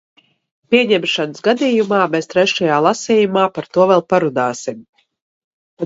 [0.75, 4.85] Pieņemšanas gadījumā mēs trešajā lasījumā par to vēl parunāsim.